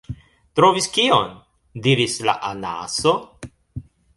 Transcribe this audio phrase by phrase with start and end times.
[0.59, 1.29] “Trovis kion?”
[1.89, 3.17] diris la Anaso.